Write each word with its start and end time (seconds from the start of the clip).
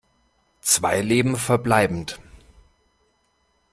Zwei 0.61 0.99
Leben 1.01 1.35
verbleibend. 1.37 2.19